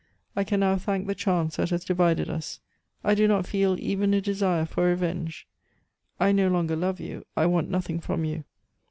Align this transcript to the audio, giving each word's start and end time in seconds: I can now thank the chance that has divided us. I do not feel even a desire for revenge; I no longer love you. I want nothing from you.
I 0.35 0.43
can 0.43 0.61
now 0.61 0.77
thank 0.77 1.05
the 1.05 1.13
chance 1.13 1.57
that 1.57 1.69
has 1.69 1.85
divided 1.85 2.27
us. 2.27 2.59
I 3.03 3.13
do 3.13 3.27
not 3.27 3.45
feel 3.45 3.77
even 3.79 4.15
a 4.15 4.19
desire 4.19 4.65
for 4.65 4.87
revenge; 4.87 5.47
I 6.19 6.31
no 6.31 6.47
longer 6.47 6.75
love 6.75 6.99
you. 6.99 7.23
I 7.37 7.45
want 7.45 7.69
nothing 7.69 7.99
from 7.99 8.25
you. 8.25 8.43